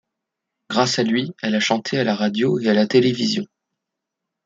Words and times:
Grâce 0.67 0.97
à 0.97 1.03
lui, 1.03 1.31
elle 1.43 1.53
a 1.53 1.59
chanté 1.59 1.99
à 1.99 2.03
la 2.03 2.15
radio 2.15 2.57
et 2.57 2.67
à 2.67 2.73
la 2.73 2.87
télévision. 2.87 3.45